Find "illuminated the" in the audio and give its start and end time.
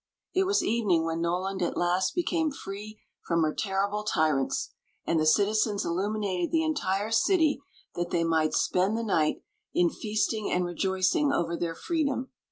5.85-6.63